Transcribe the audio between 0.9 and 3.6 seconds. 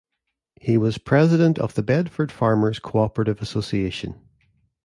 president of the Bedford Farmers' Cooperative